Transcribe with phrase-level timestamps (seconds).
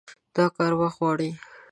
[0.35, 1.29] دا کار وخت غواړي.